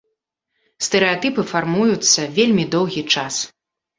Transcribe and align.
Стэрэатыпы 0.85 1.41
фармуюцца 1.51 2.25
вельмі 2.37 2.65
доўгі 2.77 3.03
час. 3.17 3.35